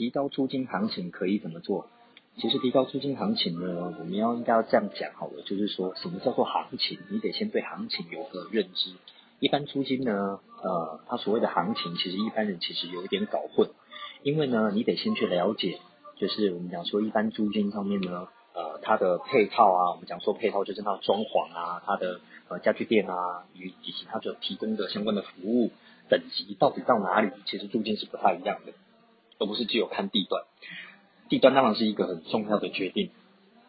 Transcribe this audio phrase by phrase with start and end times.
[0.00, 1.86] 提高租金行情可以怎么做？
[2.38, 6.98] 其实提高租金行情呢，我们要应该要这样讲好了，就是说什么叫做行情？
[7.10, 8.94] 你得先对行情有个认知。
[9.40, 13.68] 一般租金呢，呃，它所谓的行情，其实一般人其实有一点搞混，
[14.22, 15.78] 因为呢，你得先去了解，
[16.16, 25.72] 就是我们讲说一般租金上面呢，呃，它的配套啊，我们讲说配套就是它装潢啊，它的呃家具店啊，与以及它的提供的相关的服务
[26.08, 28.72] 等级到底到哪里，其实租金是不太一样的，
[29.40, 30.44] 而不是只有看地段。
[31.28, 33.10] 地段当然是一个很重要的决定，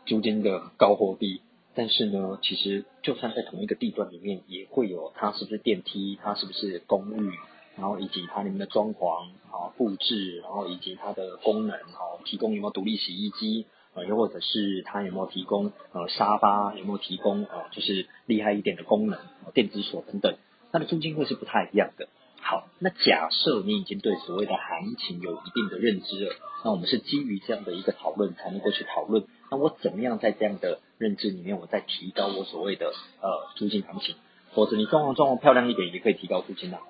[0.05, 1.41] 租金的高或低。
[1.73, 7.31] 但是呢，其实就算在同一个地段里面，也会有它是不是电梯，它是不是公寓，
[7.77, 19.17] 然后以及它里面的装潢啊布置，然后以及它的功能哦，提供有没有独立洗衣机啊，又或者是它有没有提供呃沙发，有没有提供啊就是厉害一点的功能，
[19.53, 20.35] 电子锁等等，
[20.73, 22.09] 它的租金会是不太一样的。
[22.51, 32.87] 好，那假设你已经对所谓的行情有一定的认知了，那我们是基于这样的一个讨论才能够去讨论，那我怎么样在这样的认知里面，我再提高我所谓的
[33.21, 34.17] 呃租金行情？
[34.53, 36.81] 或者你装潢装潢漂亮一点，也可以提高租金啊。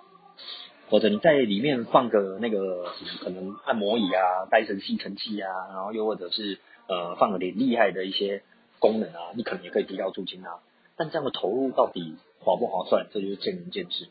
[0.90, 8.42] 或者你在里面放个那个可能按摩椅啊、戴森吸尘器啊，然后又或者是呃放了点厉害的一些
[8.80, 10.56] 功能啊，你可能也可以提高租金啊。
[10.98, 14.08] 但这样的投入到底划不划算，这就是见仁见智。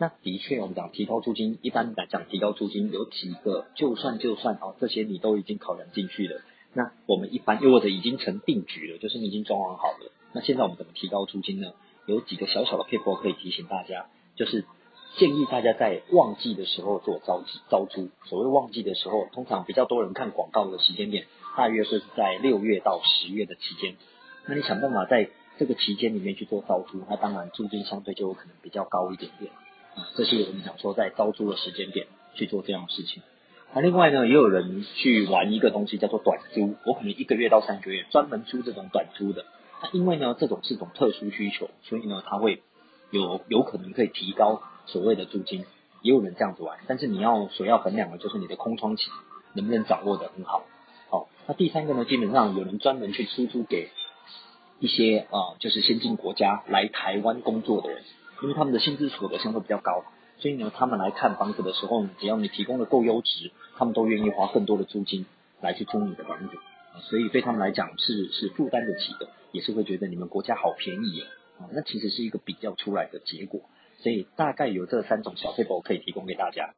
[0.00, 6.40] 那的确，我们讲提高租金，一般来讲提高租金有几个，就算就算哦，这些你都已经考量进去了。
[6.72, 10.12] 那我们一般又或者已经成定局了，就是你已经装潢好了。
[10.32, 11.72] 那现在我们怎么提高租金呢？
[12.06, 14.64] 有几个小小的 paper 可以提醒大家，就是
[15.16, 18.08] 建议大家在旺季的时候做招招租。
[18.26, 23.96] 所谓旺季的时候，通常比较多人看广告的时间点，大约是在六月到十月的期间。
[24.46, 29.50] 那你想办法在这个期间里面去做招租，那当然租金相对就有可能比较高一点点。
[30.16, 33.22] 这是我们想说在招租的时间点去做这样的事情。
[33.74, 39.44] 那另外呢，也有人去玩一个东西叫做短租，我可能一个月到三个月专门租这种短租的。
[39.82, 42.62] 那因为呢，这种是种特殊需求，所以呢，它会
[43.10, 45.66] 有有可能可以提高所谓的租金。
[46.00, 49.10] 也有人这样子玩，但是你要所要衡量的就是你的空窗期
[49.54, 50.64] 能不能掌握的很好。
[51.10, 53.90] 好，那第三个呢，基本上有人专门去出租给
[54.78, 58.02] 一些啊，就是先进国家来台湾工作的人。
[58.42, 60.04] 因为他们的薪资所得相对比较高，
[60.38, 65.26] 所以呢，他们来看房子的时候，只要你提供的够优质，他们都愿意花更多的租金
[65.60, 66.56] 来去租你的房子，
[67.02, 71.20] 所以对他们来讲是是负担得起的，也是会觉得你们国家好便宜
[71.58, 73.60] 啊，那其实是一个比较出来的结果，
[73.98, 76.66] 所以大概有这三种小配宝可以提供给大家。